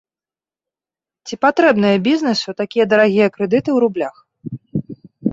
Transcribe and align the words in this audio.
Ці 1.27 1.35
патрэбныя 1.43 1.97
бізнэсу 2.07 2.53
такія 2.61 2.85
дарагія 2.93 3.27
крэдыты 3.35 3.69
ў 3.75 3.83
рублях? 3.85 4.15